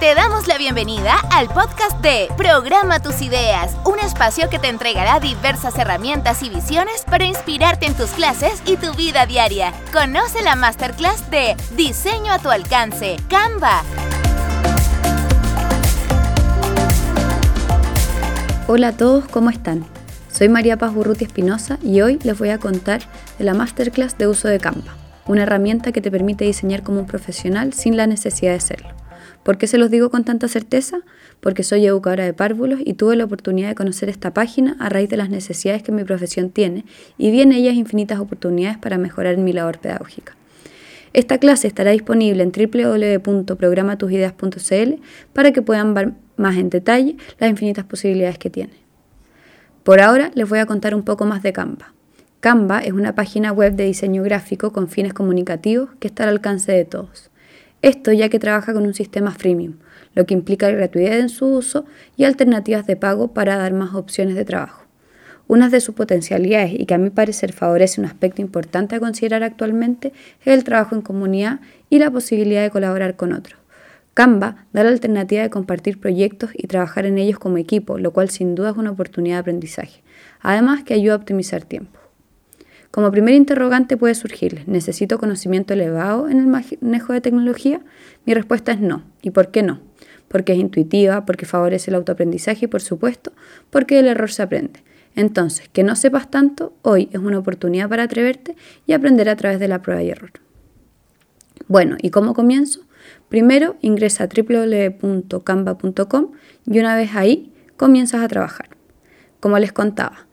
[0.00, 5.20] Te damos la bienvenida al podcast de Programa tus ideas, un espacio que te entregará
[5.20, 9.72] diversas herramientas y visiones para inspirarte en tus clases y tu vida diaria.
[9.94, 13.82] Conoce la masterclass de Diseño a tu alcance, Canva.
[18.68, 19.86] Hola a todos, ¿cómo están?
[20.30, 23.00] Soy María Paz Burruti Espinosa y hoy les voy a contar
[23.38, 24.94] de la masterclass de uso de Canva,
[25.24, 29.05] una herramienta que te permite diseñar como un profesional sin la necesidad de serlo.
[29.46, 30.98] ¿Por qué se los digo con tanta certeza?
[31.38, 35.08] Porque soy educadora de párvulos y tuve la oportunidad de conocer esta página a raíz
[35.08, 36.84] de las necesidades que mi profesión tiene
[37.16, 40.34] y vi en ellas infinitas oportunidades para mejorar mi labor pedagógica.
[41.12, 44.94] Esta clase estará disponible en www.programatusideas.cl
[45.32, 48.72] para que puedan ver más en detalle las infinitas posibilidades que tiene.
[49.84, 51.94] Por ahora les voy a contar un poco más de Canva.
[52.40, 56.72] Canva es una página web de diseño gráfico con fines comunicativos que está al alcance
[56.72, 57.30] de todos.
[57.82, 59.74] Esto ya que trabaja con un sistema freemium,
[60.14, 61.84] lo que implica gratuidad en su uso
[62.16, 64.86] y alternativas de pago para dar más opciones de trabajo.
[65.48, 69.44] Una de sus potencialidades y que a mi parecer favorece un aspecto importante a considerar
[69.44, 73.60] actualmente es el trabajo en comunidad y la posibilidad de colaborar con otros.
[74.14, 78.30] Canva da la alternativa de compartir proyectos y trabajar en ellos como equipo, lo cual
[78.30, 80.02] sin duda es una oportunidad de aprendizaje.
[80.40, 82.05] Además que ayuda a optimizar tiempo.
[82.96, 87.82] Como primer interrogante puede surgirles, ¿necesito conocimiento elevado en el manejo de tecnología?
[88.24, 89.02] Mi respuesta es no.
[89.20, 89.80] ¿Y por qué no?
[90.28, 93.34] Porque es intuitiva, porque favorece el autoaprendizaje y por supuesto,
[93.68, 94.82] porque el error se aprende.
[95.14, 99.60] Entonces, que no sepas tanto, hoy es una oportunidad para atreverte y aprender a través
[99.60, 100.30] de la prueba y error.
[101.68, 102.80] Bueno, ¿y cómo comienzo?
[103.28, 106.32] Primero ingresa a www.canva.com
[106.64, 108.70] y una vez ahí comienzas a trabajar.
[109.38, 110.25] Como les contaba,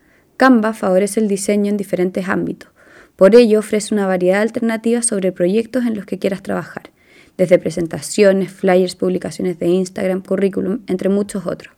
[0.43, 2.69] Canva favorece el diseño en diferentes ámbitos.
[3.15, 6.91] Por ello, ofrece una variedad de alternativas sobre proyectos en los que quieras trabajar,
[7.37, 11.73] desde presentaciones, flyers, publicaciones de Instagram, currículum, entre muchos otros.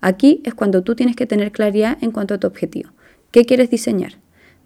[0.00, 2.90] Aquí es cuando tú tienes que tener claridad en cuanto a tu objetivo.
[3.30, 4.14] ¿Qué quieres diseñar?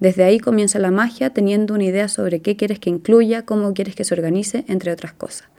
[0.00, 3.94] Desde ahí comienza la magia teniendo una idea sobre qué quieres que incluya, cómo quieres
[3.94, 5.50] que se organice, entre otras cosas.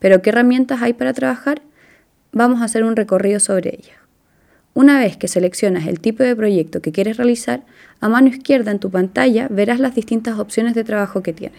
[0.00, 1.62] Pero ¿qué herramientas hay para trabajar?
[2.32, 4.07] Vamos a hacer un recorrido sobre ellas.
[4.78, 7.64] Una vez que seleccionas el tipo de proyecto que quieres realizar,
[7.98, 11.58] a mano izquierda en tu pantalla verás las distintas opciones de trabajo que tienes.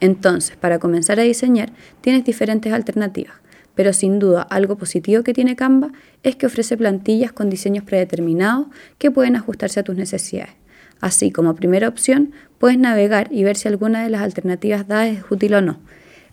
[0.00, 3.34] Entonces, para comenzar a diseñar, tienes diferentes alternativas,
[3.74, 8.68] pero sin duda algo positivo que tiene Canva es que ofrece plantillas con diseños predeterminados
[8.96, 10.54] que pueden ajustarse a tus necesidades.
[11.02, 15.24] Así como primera opción, puedes navegar y ver si alguna de las alternativas dadas es
[15.28, 15.78] útil o no.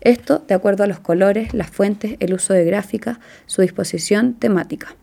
[0.00, 4.96] Esto de acuerdo a los colores, las fuentes, el uso de gráficas, su disposición temática.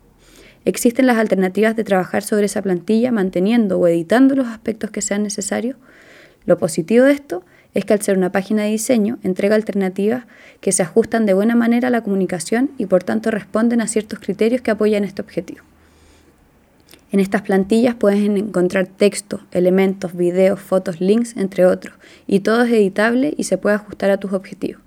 [0.63, 5.23] Existen las alternativas de trabajar sobre esa plantilla manteniendo o editando los aspectos que sean
[5.23, 5.75] necesarios.
[6.45, 10.25] Lo positivo de esto es que al ser una página de diseño entrega alternativas
[10.59, 14.19] que se ajustan de buena manera a la comunicación y por tanto responden a ciertos
[14.19, 15.63] criterios que apoyan este objetivo.
[17.11, 21.95] En estas plantillas puedes encontrar texto, elementos, videos, fotos, links, entre otros,
[22.27, 24.81] y todo es editable y se puede ajustar a tus objetivos.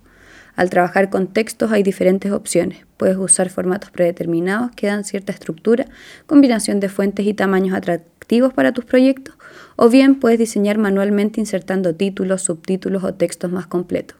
[0.56, 2.86] Al trabajar con textos hay diferentes opciones.
[2.96, 5.86] Puedes usar formatos predeterminados que dan cierta estructura,
[6.26, 9.34] combinación de fuentes y tamaños atractivos para tus proyectos,
[9.76, 14.16] o bien puedes diseñar manualmente insertando títulos, subtítulos o textos más completos.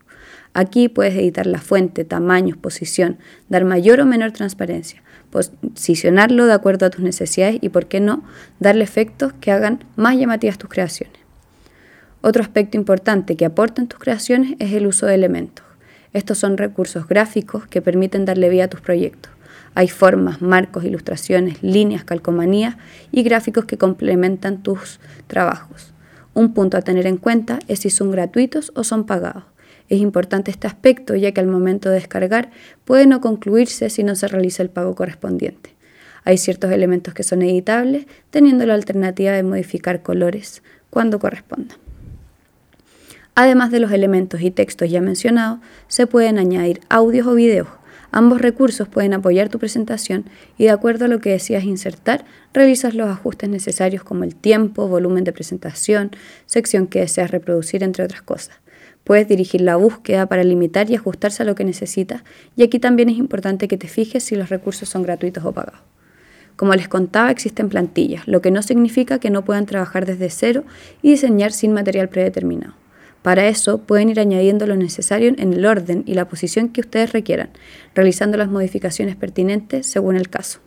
[0.54, 3.18] Aquí puedes editar la fuente, tamaños, posición,
[3.48, 8.22] dar mayor o menor transparencia, posicionarlo de acuerdo a tus necesidades y, por qué no,
[8.60, 11.18] darle efectos que hagan más llamativas tus creaciones.
[12.20, 15.64] Otro aspecto importante que aporta en tus creaciones es el uso de elementos.
[16.14, 19.32] Estos son recursos gráficos que permiten darle vida a tus proyectos.
[19.74, 22.76] Hay formas, marcos, ilustraciones, líneas, calcomanías
[23.10, 25.92] y gráficos que complementan tus trabajos.
[26.32, 29.42] Un punto a tener en cuenta es si son gratuitos o son pagados.
[29.88, 32.50] Es importante este aspecto ya que al momento de descargar
[32.84, 35.74] puede no concluirse si no se realiza el pago correspondiente.
[36.22, 41.74] Hay ciertos elementos que son editables, teniendo la alternativa de modificar colores cuando corresponda.
[43.36, 45.58] Además de los elementos y textos ya mencionados,
[45.88, 47.68] se pueden añadir audios o videos.
[48.12, 50.26] Ambos recursos pueden apoyar tu presentación
[50.56, 54.86] y de acuerdo a lo que deseas insertar, realizas los ajustes necesarios como el tiempo,
[54.86, 56.12] volumen de presentación,
[56.46, 58.60] sección que deseas reproducir, entre otras cosas.
[59.02, 62.22] Puedes dirigir la búsqueda para limitar y ajustarse a lo que necesitas
[62.54, 65.80] y aquí también es importante que te fijes si los recursos son gratuitos o pagados.
[66.54, 70.62] Como les contaba, existen plantillas, lo que no significa que no puedan trabajar desde cero
[71.02, 72.83] y diseñar sin material predeterminado.
[73.24, 77.14] Para eso pueden ir añadiendo lo necesario en el orden y la posición que ustedes
[77.14, 77.48] requieran,
[77.94, 80.58] realizando las modificaciones pertinentes según el caso.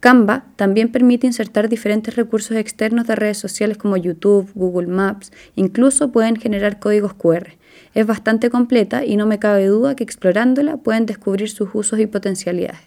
[0.00, 6.10] Canva también permite insertar diferentes recursos externos de redes sociales como YouTube, Google Maps, incluso
[6.10, 7.50] pueden generar códigos QR.
[7.94, 12.06] Es bastante completa y no me cabe duda que explorándola pueden descubrir sus usos y
[12.06, 12.80] potencialidades.